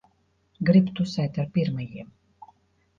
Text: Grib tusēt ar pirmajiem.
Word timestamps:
Grib 0.69 0.89
tusēt 1.01 1.39
ar 1.45 1.55
pirmajiem. 1.59 2.13